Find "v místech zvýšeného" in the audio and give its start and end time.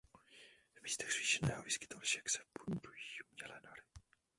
0.75-1.63